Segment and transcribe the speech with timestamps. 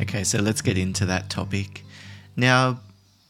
[0.00, 1.84] Okay, so let's get into that topic.
[2.36, 2.80] Now,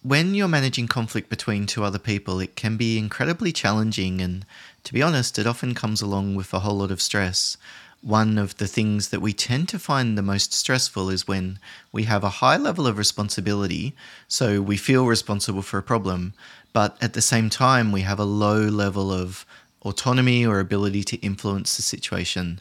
[0.03, 4.47] when you're managing conflict between two other people, it can be incredibly challenging, and
[4.85, 7.59] to be honest, it often comes along with a whole lot of stress.
[8.01, 11.59] One of the things that we tend to find the most stressful is when
[11.93, 13.95] we have a high level of responsibility,
[14.27, 16.33] so we feel responsible for a problem,
[16.73, 19.45] but at the same time, we have a low level of
[19.83, 22.61] autonomy or ability to influence the situation.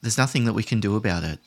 [0.00, 1.38] There's nothing that we can do about it.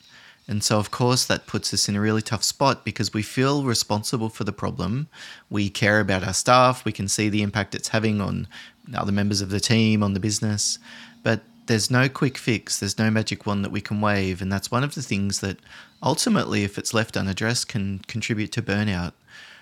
[0.48, 3.64] And so, of course, that puts us in a really tough spot because we feel
[3.64, 5.08] responsible for the problem.
[5.50, 6.84] We care about our staff.
[6.84, 8.46] We can see the impact it's having on
[8.94, 10.78] other members of the team, on the business.
[11.24, 12.78] But there's no quick fix.
[12.78, 14.40] There's no magic wand that we can wave.
[14.40, 15.58] And that's one of the things that
[16.00, 19.14] ultimately, if it's left unaddressed, can contribute to burnout.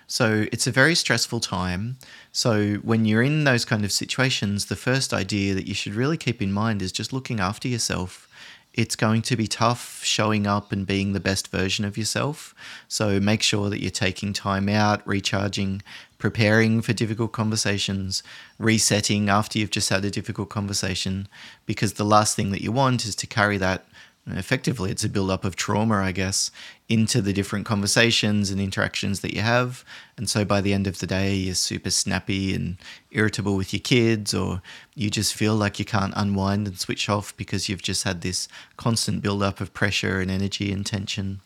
[0.07, 1.97] So it's a very stressful time.
[2.31, 6.19] So when you're in those kind of situations, the first idea that you should really
[6.19, 8.29] keep in mind is just looking after yourself
[8.75, 12.55] it's going to be tough showing up and being the best version of yourself.
[12.89, 15.81] So make sure that you're taking time out, recharging,
[16.19, 18.23] preparing for difficult conversations,
[18.59, 21.29] resetting after you've just had a difficult conversation,
[21.67, 23.87] because the last thing that you want is to carry that
[24.27, 26.51] effectively it's a build up of trauma i guess
[26.89, 29.85] into the different conversations and interactions that you have.
[30.19, 32.77] And so by the end of the day you're super snappy and
[33.11, 34.61] irritable with your kids or
[34.95, 38.49] you just feel like you can't unwind and switch off because you've just had this
[38.77, 41.41] constant build up of pressure and energy and tension.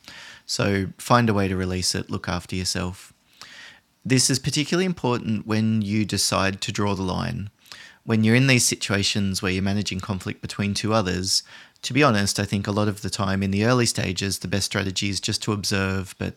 [0.44, 3.12] So find a way to release it look after yourself.
[4.04, 7.50] This is particularly important when you decide to draw the line
[8.08, 11.42] when you're in these situations where you're managing conflict between two others,
[11.82, 14.48] to be honest, I think a lot of the time in the early stages, the
[14.48, 16.32] best strategy is just to observe, but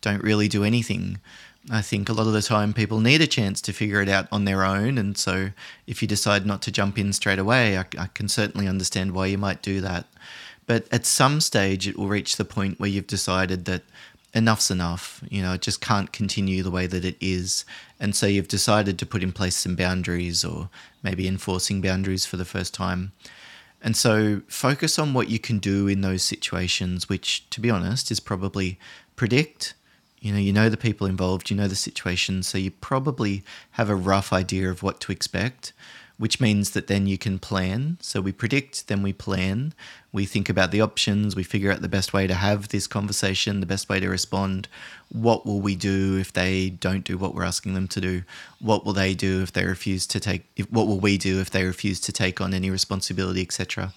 [0.00, 1.20] don't really do anything.
[1.70, 4.26] I think a lot of the time people need a chance to figure it out
[4.32, 4.98] on their own.
[4.98, 5.50] And so
[5.86, 9.26] if you decide not to jump in straight away, I, I, can certainly understand why
[9.26, 10.06] you might do that.
[10.66, 13.82] But at some stage, it will reach the point where you've decided that
[14.34, 15.22] enough's enough.
[15.28, 17.64] You know, it just can't continue the way that it is.
[18.00, 20.70] And so you've decided to put in place some boundaries or
[21.02, 23.12] maybe enforcing boundaries for the first time.
[23.82, 28.10] And so focus on what you can do in those situations, which, to be honest,
[28.10, 28.78] is probably
[29.16, 29.74] predict.
[30.20, 33.42] You know, you know the people involved, you know the situation, so you probably
[33.72, 35.72] have a rough idea of what to expect
[36.22, 37.98] which means that then you can plan.
[38.00, 39.74] So we predict, then we plan.
[40.12, 43.58] We think about the options, we figure out the best way to have this conversation,
[43.58, 44.68] the best way to respond.
[45.08, 48.22] What will we do if they don't do what we're asking them to do?
[48.60, 51.50] What will they do if they refuse to take if, what will we do if
[51.50, 53.92] they refuse to take on any responsibility, etc.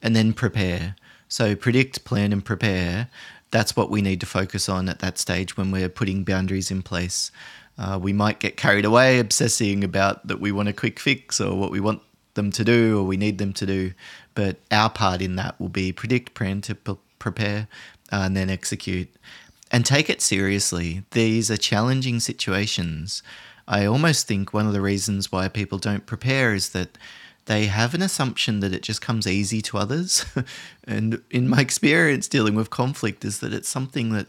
[0.00, 0.96] And then prepare.
[1.28, 3.10] So predict, plan and prepare.
[3.50, 6.80] That's what we need to focus on at that stage when we're putting boundaries in
[6.82, 7.30] place.
[7.78, 11.54] Uh, we might get carried away obsessing about that we want a quick fix or
[11.54, 12.00] what we want
[12.34, 13.92] them to do or we need them to do.
[14.34, 17.68] But our part in that will be predict, plan, to p- prepare,
[18.12, 19.08] uh, and then execute.
[19.70, 21.02] And take it seriously.
[21.10, 23.22] These are challenging situations.
[23.66, 26.96] I almost think one of the reasons why people don't prepare is that
[27.46, 30.24] they have an assumption that it just comes easy to others.
[30.84, 34.26] and in my experience dealing with conflict, is that it's something that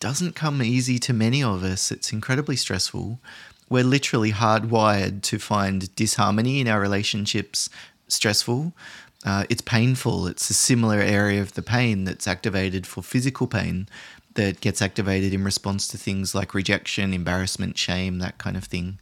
[0.00, 1.92] doesn't come easy to many of us.
[1.92, 3.20] It's incredibly stressful.
[3.68, 7.70] We're literally hardwired to find disharmony in our relationships
[8.08, 8.72] stressful.
[9.24, 10.26] Uh, it's painful.
[10.26, 13.86] It's a similar area of the pain that's activated for physical pain
[14.34, 18.98] that gets activated in response to things like rejection, embarrassment, shame, that kind of thing.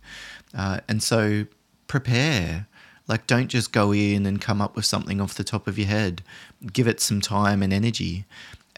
[0.56, 1.46] Uh, and so
[1.86, 2.66] prepare.
[3.06, 5.86] Like, don't just go in and come up with something off the top of your
[5.86, 6.22] head.
[6.72, 8.26] Give it some time and energy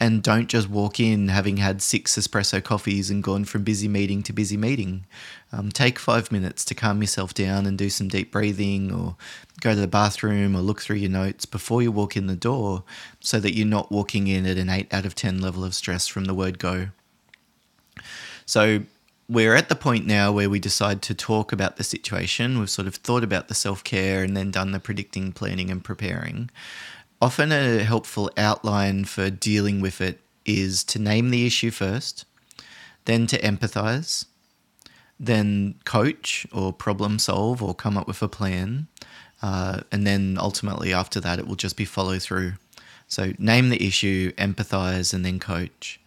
[0.00, 4.22] and don't just walk in having had six espresso coffees and gone from busy meeting
[4.22, 5.04] to busy meeting.
[5.52, 9.16] Um, take five minutes to calm yourself down and do some deep breathing or
[9.60, 12.82] go to the bathroom or look through your notes before you walk in the door
[13.20, 16.06] so that you're not walking in at an 8 out of 10 level of stress
[16.06, 16.88] from the word go.
[18.46, 18.84] So,
[19.28, 22.58] we're at the point now where we decide to talk about the situation.
[22.58, 25.84] We've sort of thought about the self care and then done the predicting, planning, and
[25.84, 26.50] preparing.
[27.20, 32.24] Often, a helpful outline for dealing with it is to name the issue first,
[33.04, 34.24] then to empathize,
[35.18, 38.86] then coach or problem solve or come up with a plan.
[39.42, 42.54] Uh, and then ultimately, after that, it will just be follow through.
[43.06, 46.00] So, name the issue, empathize, and then coach.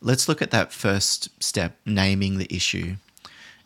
[0.00, 2.96] Let's look at that first step naming the issue.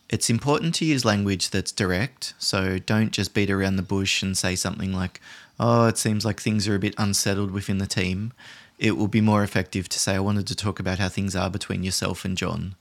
[0.09, 4.37] It's important to use language that's direct, so don't just beat around the bush and
[4.37, 5.19] say something like,
[5.59, 8.33] oh, it seems like things are a bit unsettled within the team,
[8.77, 11.49] it will be more effective to say, I wanted to talk about how things are
[11.49, 12.75] between yourself and John.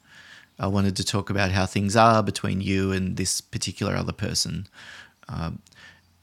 [0.58, 4.66] I wanted to talk about how things are between you and this particular other person.
[5.28, 5.60] Um,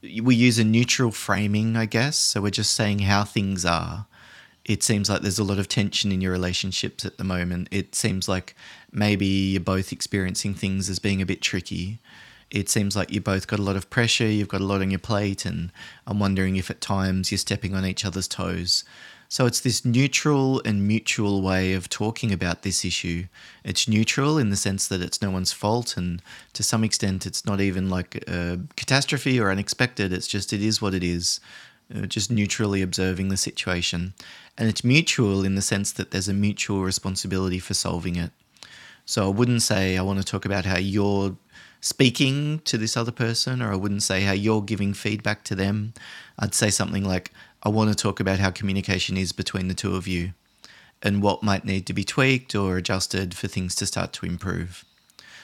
[0.01, 2.17] we use a neutral framing, I guess.
[2.17, 4.05] So we're just saying how things are.
[4.65, 7.67] it seems like there's a lot of tension in your relationships at the moment.
[7.71, 8.55] It seems like
[8.91, 11.99] maybe you're both experiencing things as being a bit tricky.
[12.53, 14.91] It seems like you both got a lot of pressure, you've got a lot on
[14.91, 15.71] your plate, and
[16.05, 18.83] I'm wondering if at times you're stepping on each other's toes.
[19.27, 23.25] So it's this neutral and mutual way of talking about this issue.
[23.63, 26.21] It's neutral in the sense that it's no one's fault, and
[26.53, 30.13] to some extent, it's not even like a catastrophe or unexpected.
[30.13, 31.39] It's just, it is what it is,
[31.93, 34.13] uh, just neutrally observing the situation.
[34.59, 38.29] And it's mutual in the sense that there's a mutual responsibility for solving it.
[39.05, 41.35] So I wouldn't say I want to talk about how you're
[41.81, 45.93] speaking to this other person, or I wouldn't say how you're giving feedback to them.
[46.39, 49.95] I'd say something like, I want to talk about how communication is between the two
[49.95, 50.33] of you
[51.01, 54.85] and what might need to be tweaked or adjusted for things to start to improve.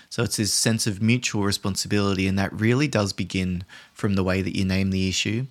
[0.09, 3.63] So it's this sense of mutual responsibility, and that really does begin
[3.93, 5.45] from the way that you name the issue.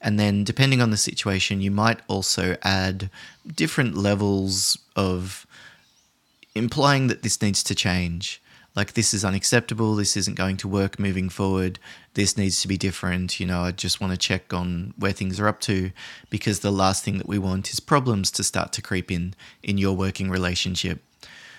[0.00, 3.10] And then, depending on the situation, you might also add
[3.52, 5.45] different levels of
[6.56, 8.42] implying that this needs to change.
[8.74, 9.94] Like this is unacceptable.
[9.94, 11.78] This isn't going to work moving forward.
[12.14, 13.40] This needs to be different.
[13.40, 15.90] You know i just want to check on where things are up to
[16.30, 19.78] because the last thing that we want is problems to start to creep in in
[19.78, 21.02] your working relationship.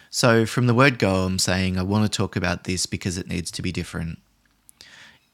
[0.10, 3.28] So from the word go i'm saying i want to talk about this because it
[3.28, 4.20] needs to be different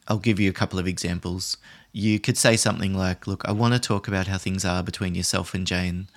[0.08, 1.56] i'll give you a couple of examples
[1.96, 5.14] you could say something like, Look, I want to talk about how things are between
[5.14, 6.08] yourself and Jane.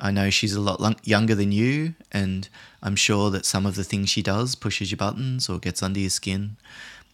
[0.00, 2.48] I know she's a lot younger than you, and
[2.82, 6.00] I'm sure that some of the things she does pushes your buttons or gets under
[6.00, 6.56] your skin.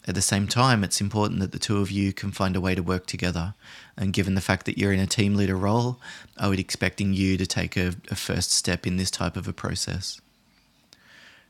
[0.06, 2.76] At the same time, it's important that the two of you can find a way
[2.76, 3.55] to work together.
[3.96, 6.00] And given the fact that you're in a team leader role,
[6.37, 9.52] I would expecting you to take a, a first step in this type of a
[9.52, 10.20] process.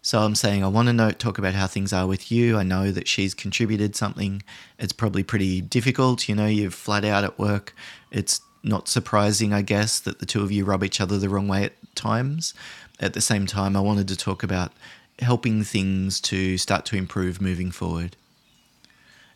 [0.05, 2.59] So I'm saying I want to know, talk about how things are with you.
[2.59, 4.43] I know that she's contributed something.
[4.77, 6.29] It's probably pretty difficult.
[6.29, 7.73] You know, you're flat out at work.
[8.11, 11.47] It's not surprising, I guess, that the two of you rub each other the wrong
[11.47, 12.53] way at times.
[12.99, 14.73] At the same time, I wanted to talk about
[15.21, 18.17] helping things to start to improve moving forward.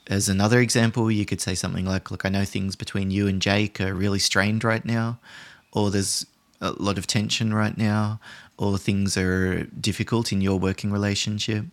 [0.09, 3.41] As another example, you could say something like, Look, I know things between you and
[3.41, 5.21] Jake are really strained right now,
[5.73, 6.27] or there's
[6.61, 8.19] a lot of tension right now,
[8.59, 11.67] or things are difficult in your working relationship,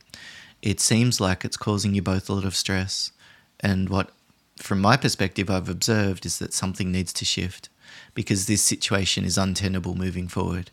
[0.61, 3.11] it seems like it's causing you both a lot of stress.
[3.59, 4.11] And what,
[4.57, 7.69] from my perspective, I've observed is that something needs to shift
[8.13, 10.71] because this situation is untenable moving forward.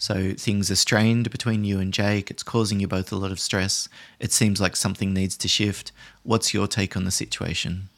[0.00, 2.30] So things are strained between you and Jake.
[2.30, 3.88] It's causing you both a lot of stress.
[4.20, 5.90] It seems like something needs to shift.
[6.22, 7.88] What's your take on the situation?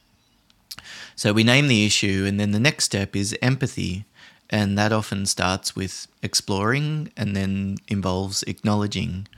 [1.14, 4.06] So we name the issue, and then the next step is empathy.
[4.50, 9.28] And that often starts with exploring and then involves acknowledging.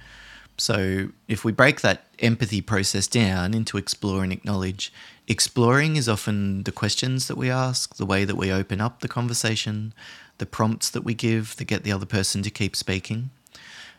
[0.57, 4.93] So, if we break that empathy process down into explore and acknowledge,
[5.29, 9.09] exploring is often the questions that we ask, the way that we open up the
[9.09, 9.93] conversation,
[10.39, 13.31] the prompts that we give that get the other person to keep speaking.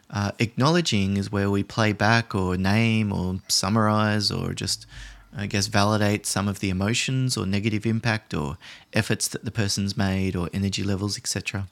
[0.09, 4.85] Uh, acknowledging is where we play back or name or summarize or just
[5.35, 8.57] I guess, validate some of the emotions or negative impact or
[8.93, 11.67] efforts that the person's made or energy levels, etc.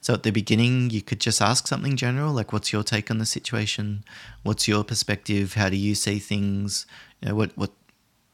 [0.00, 3.18] So at the beginning, you could just ask something general, like, "What's your take on
[3.18, 4.04] the situation?
[4.44, 5.54] What's your perspective?
[5.54, 6.86] How do you see things?
[7.20, 7.72] You know, what what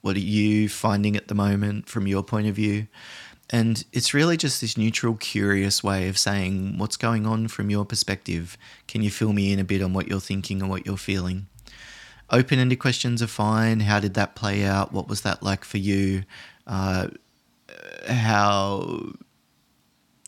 [0.02, 2.88] what are you finding at the moment from your point of view?"
[3.50, 7.84] And it's really just this neutral, curious way of saying, "What's going on from your
[7.84, 8.56] perspective?
[8.86, 11.48] Can you fill me in a bit on what you're thinking and what you're feeling?"
[12.32, 13.80] Open ended questions are fine.
[13.80, 14.92] How did that play out?
[14.92, 16.24] What was that like for you?
[16.66, 17.08] Uh,
[18.08, 19.12] how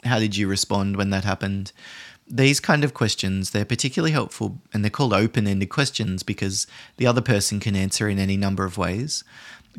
[0.04, 1.72] how did you respond when that happened?
[2.28, 7.06] These kind of questions, they're particularly helpful and they're called open ended questions because the
[7.06, 9.24] other person can answer in any number of ways.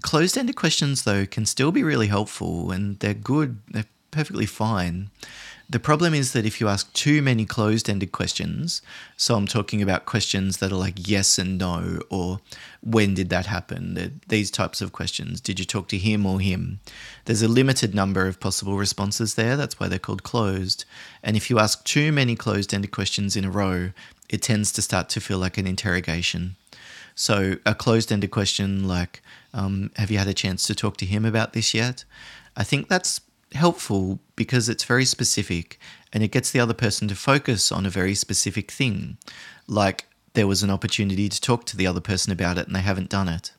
[0.01, 5.09] Closed ended questions, though, can still be really helpful and they're good, they're perfectly fine.
[5.67, 8.83] The problem is that if you ask too many closed ended questions,
[9.17, 12.39] so I'm talking about questions that are like yes and no, or
[12.81, 14.19] when did that happen?
[14.27, 15.41] These types of questions.
[15.41, 16.81] Did you talk to him or him?
[17.25, 19.57] There's a limited number of possible responses there.
[19.57, 20.85] That's why they're called closed.
[21.23, 23.91] And if you ask too many closed ended questions in a row,
[24.29, 26.57] it tends to start to feel like an interrogation.
[27.15, 31.05] So, a closed ended question like, um, Have you had a chance to talk to
[31.05, 32.03] him about this yet?
[32.57, 33.19] I think that's
[33.53, 35.79] helpful because it's very specific
[36.11, 39.17] and it gets the other person to focus on a very specific thing.
[39.67, 42.81] Like there was an opportunity to talk to the other person about it and they
[42.81, 43.53] haven't done it.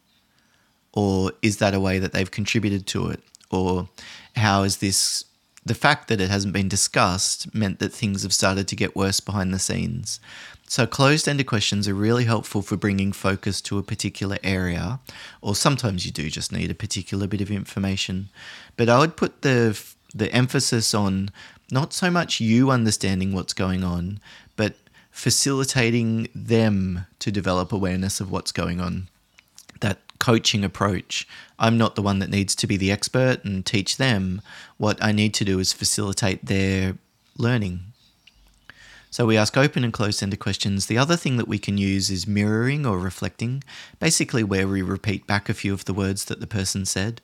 [0.93, 3.21] Or is that a way that they've contributed to it?
[3.51, 3.89] Or
[4.35, 5.25] how is this
[5.67, 9.19] the fact that it hasn't been discussed meant that things have started to get worse
[9.19, 10.21] behind the scenes.
[10.69, 15.01] So, closed ended questions are really helpful for bringing focus to a particular area,
[15.43, 18.29] or sometimes you do just need a particular bit of information.
[18.77, 19.81] But I would put the,
[20.15, 21.31] the emphasis on
[21.71, 24.21] not so much you understanding what's going on,
[24.55, 24.77] but
[25.11, 29.09] facilitating them to develop awareness of what's going on.
[30.27, 31.29] Coaching approach.
[31.57, 34.43] I'm not the one that needs to be the expert and teach them.
[34.77, 36.99] What I need to do is facilitate their
[37.39, 37.93] learning.
[39.09, 40.87] So we ask open and closed ended questions.
[40.87, 43.63] The other thing that we can use is mirroring or reflecting,
[44.01, 47.21] basically, where we repeat back a few of the words that the person said.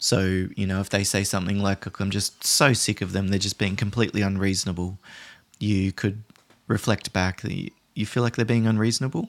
[0.00, 3.38] So, you know, if they say something like, I'm just so sick of them, they're
[3.38, 4.98] just being completely unreasonable,
[5.60, 6.24] you could
[6.66, 9.28] reflect back that you feel like they're being unreasonable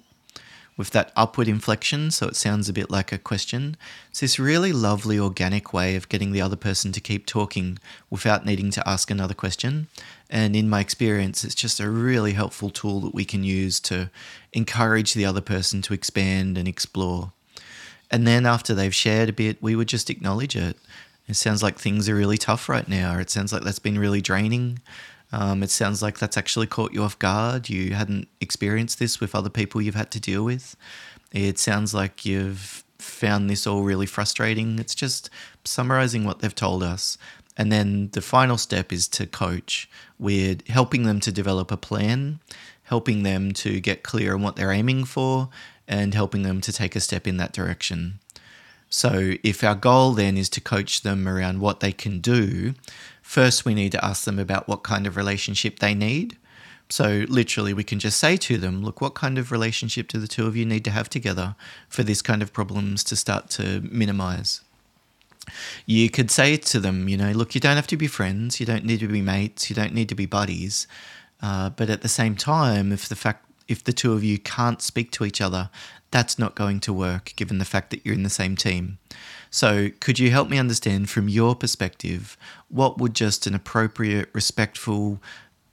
[0.77, 3.77] with that upward inflection, so it sounds a bit like a question.
[4.09, 7.77] It's this really lovely organic way of getting the other person to keep talking
[8.09, 9.87] without needing to ask another question.
[10.29, 14.09] And in my experience, it's just a really helpful tool that we can use to
[14.53, 17.33] encourage the other person to expand and explore.
[18.09, 20.77] And then after they've shared a bit, we would just acknowledge it.
[21.27, 23.17] It sounds like things are really tough right now.
[23.17, 24.79] It sounds like that's been really draining.
[25.31, 27.69] Um, it sounds like that's actually caught you off guard.
[27.69, 30.75] You hadn't experienced this with other people you've had to deal with.
[31.31, 34.77] It sounds like you've found this all really frustrating.
[34.77, 35.29] It's just
[35.63, 37.17] summarizing what they've told us.
[37.57, 39.89] And then the final step is to coach.
[40.19, 42.39] We're helping them to develop a plan,
[42.83, 45.49] helping them to get clear on what they're aiming for,
[45.87, 48.19] and helping them to take a step in that direction.
[48.89, 52.73] So, if our goal then is to coach them around what they can do,
[53.31, 56.37] first we need to ask them about what kind of relationship they need.
[56.89, 60.27] So, literally, we can just say to them, Look, what kind of relationship do the
[60.27, 61.55] two of you need to have together
[61.87, 64.59] for this kind of problems to start to minimize?
[65.85, 68.65] You could say to them, You know, look, you don't have to be friends, you
[68.65, 70.85] don't need to be mates, you don't need to be buddies.
[71.41, 74.81] Uh, but at the same time, if the fact if the two of you can't
[74.81, 75.69] speak to each other,
[76.11, 78.97] that's not going to work given the fact that you're in the same team.
[79.49, 82.37] So, could you help me understand from your perspective
[82.67, 85.21] what would just an appropriate, respectful,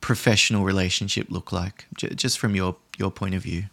[0.00, 3.64] professional relationship look like, just from your, your point of view?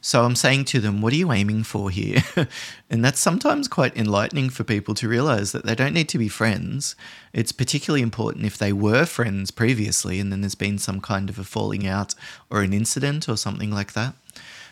[0.00, 2.22] So I'm saying to them, what are you aiming for here?
[2.90, 6.28] and that's sometimes quite enlightening for people to realize that they don't need to be
[6.28, 6.94] friends.
[7.32, 11.38] It's particularly important if they were friends previously and then there's been some kind of
[11.38, 12.14] a falling out
[12.50, 14.14] or an incident or something like that.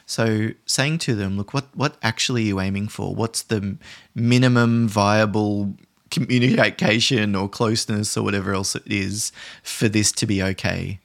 [0.06, 3.14] So saying to them, look, what what actually are you aiming for?
[3.14, 3.76] What's the
[4.14, 5.74] minimum viable
[6.10, 11.00] communication or closeness or whatever else it is for this to be okay?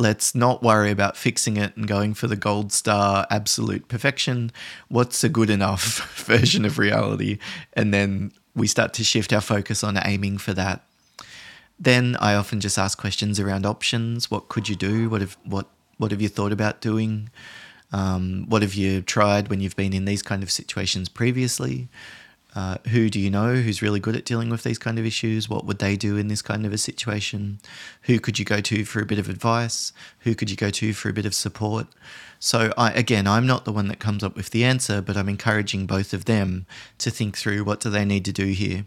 [0.00, 4.50] Let's not worry about fixing it and going for the gold star absolute perfection.
[4.88, 7.38] What's a good enough version of reality?
[7.74, 10.86] And then we start to shift our focus on aiming for that.
[11.78, 14.30] Then I often just ask questions around options.
[14.30, 15.10] What could you do?
[15.10, 15.66] What have what
[15.98, 17.28] what have you thought about doing?
[17.92, 21.88] Um, what have you tried when you've been in these kind of situations previously?
[22.54, 25.48] Uh, who do you know who's really good at dealing with these kind of issues?
[25.48, 27.60] What would they do in this kind of a situation?
[28.02, 29.92] Who could you go to for a bit of advice?
[30.20, 31.86] Who could you go to for a bit of support?
[32.40, 35.28] So, I, again, I'm not the one that comes up with the answer, but I'm
[35.28, 36.66] encouraging both of them
[36.98, 38.86] to think through what do they need to do here.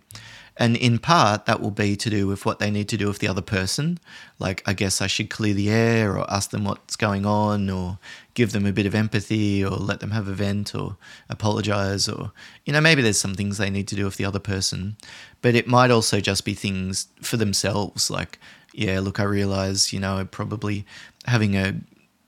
[0.57, 3.19] And in part, that will be to do with what they need to do with
[3.19, 3.99] the other person.
[4.37, 7.97] Like, I guess I should clear the air or ask them what's going on or
[8.35, 12.31] give them a bit of empathy or let them have a vent or apologize or,
[12.65, 14.95] you know, maybe there's some things they need to do with the other person.
[15.41, 18.11] But it might also just be things for themselves.
[18.11, 18.37] Like,
[18.73, 20.85] yeah, look, I realize, you know, probably
[21.25, 21.75] having a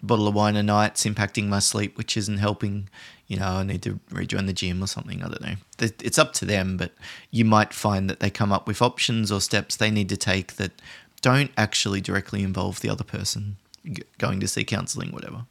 [0.01, 2.89] bottle of wine a night's impacting my sleep, which isn't helping
[3.27, 5.23] you know, I need to rejoin the gym or something.
[5.23, 5.55] I don't know.
[5.79, 6.91] It's up to them, but
[7.31, 10.53] you might find that they come up with options or steps they need to take
[10.53, 10.81] that
[11.21, 13.57] don't actually directly involve the other person
[14.17, 15.45] going to see counseling, whatever.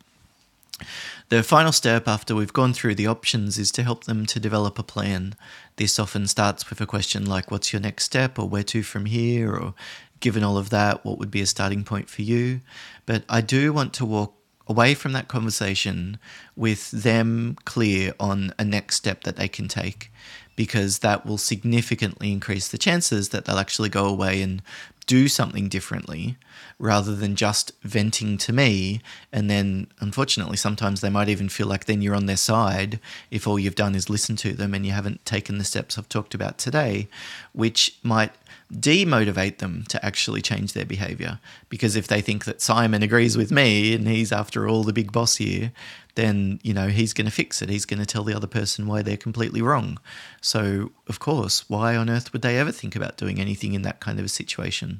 [1.28, 4.78] The final step after we've gone through the options is to help them to develop
[4.78, 5.34] a plan.
[5.76, 8.38] This often starts with a question like, What's your next step?
[8.38, 9.54] or Where to from here?
[9.54, 9.74] or
[10.20, 12.60] given all of that, what would be a starting point for you?
[13.06, 14.34] But I do want to walk
[14.66, 16.18] away from that conversation
[16.56, 20.10] with them clear on a next step that they can take
[20.56, 24.62] because that will significantly increase the chances that they'll actually go away and
[25.06, 26.36] do something differently
[26.78, 29.00] rather than just venting to me.
[29.32, 33.46] And then, unfortunately, sometimes they might even feel like then you're on their side if
[33.46, 36.34] all you've done is listen to them and you haven't taken the steps I've talked
[36.34, 37.08] about today,
[37.52, 38.32] which might
[38.72, 41.38] demotivate them to actually change their behavior.
[41.68, 45.12] Because if they think that Simon agrees with me and he's after all the big
[45.12, 45.72] boss here,
[46.14, 47.68] then you know he's going to fix it.
[47.68, 49.98] He's going to tell the other person why they're completely wrong.
[50.40, 54.00] So, of course, why on earth would they ever think about doing anything in that
[54.00, 54.93] kind of a situation?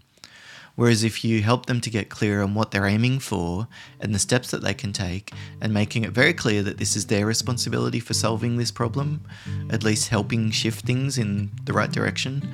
[0.77, 3.69] Whereas if you help them to get clear on what they're aiming for
[4.01, 7.07] and the steps that they can take, and making it very clear that this is
[7.07, 9.23] their responsibility for solving this problem,
[9.71, 12.49] at least helping shift things in the right direction,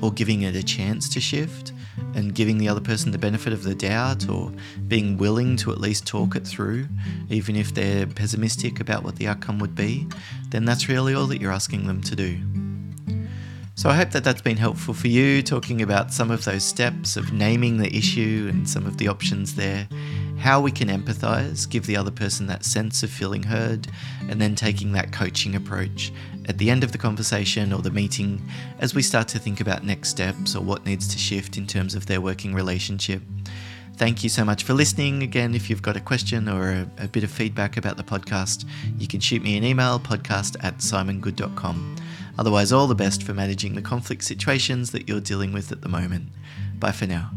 [0.00, 1.72] or giving it a chance to shift,
[2.14, 4.52] and giving the other person the benefit of the doubt, or
[4.88, 6.88] being willing to at least talk it through,
[7.28, 10.06] even if they're pessimistic about what the outcome would be,
[10.48, 12.38] then that's really all that you're asking them to do.
[13.76, 17.18] So I hope that that's been helpful for you, talking about some of those steps
[17.18, 19.86] of naming the issue and some of the options there,
[20.38, 23.86] how we can empathize, give the other person that sense of feeling heard,
[24.30, 26.10] and then taking that coaching approach
[26.48, 28.40] at the end of the conversation or the meeting
[28.78, 31.94] as we start to think about next steps or what needs to shift in terms
[31.94, 33.20] of their working relationship.
[33.98, 35.22] Thank you so much for listening.
[35.22, 38.64] Again, if you've got a question or a, a bit of feedback about the podcast,
[38.98, 41.96] you can shoot me an email podcast at simongood.com.
[42.38, 45.88] Otherwise, all the best for managing the conflict situations that you're dealing with at the
[45.88, 46.28] moment.
[46.78, 47.30] Bye for now.